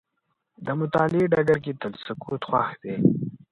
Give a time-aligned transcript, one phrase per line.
[0.65, 2.95] د مطالعې ډګر کې تل سکوت خوښ دی.